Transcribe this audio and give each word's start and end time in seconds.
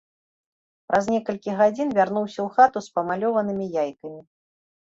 Праз 0.91 1.09
некалькі 1.15 1.51
гадзін 1.59 1.93
вярнуўся 1.97 2.39
ў 2.47 2.57
хату 2.57 2.83
з 2.87 2.97
памалёванымі 2.97 3.65
яйкамі. 3.83 4.19